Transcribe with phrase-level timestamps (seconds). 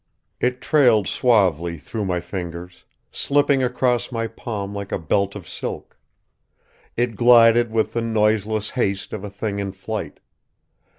[0.39, 5.95] It trailed suavely through my fingers, slipping across my palm like a belt of silk.
[6.97, 10.19] It glided with the noiseless haste of a thing in flight.